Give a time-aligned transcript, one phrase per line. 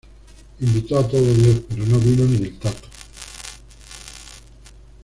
[0.61, 2.89] Invitó a todo Dios pero no vino ni el Tato